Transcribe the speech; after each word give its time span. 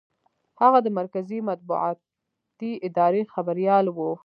هغه 0.61 0.79
د 0.85 0.87
مرکزي 0.99 1.39
مطبوعاتي 1.49 2.71
ادارې 2.87 3.21
خبریال 3.33 3.85
و. 3.91 3.99